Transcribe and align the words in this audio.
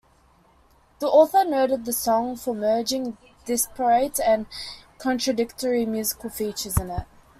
The 0.97 1.05
author 1.05 1.45
noted 1.45 1.85
the 1.85 1.93
song 1.93 2.35
for 2.35 2.55
merging 2.55 3.17
disparate 3.45 4.19
and 4.19 4.47
contradictory 4.97 5.85
musical 5.85 6.31
features 6.31 6.75
in 6.77 6.89
it. 6.89 7.05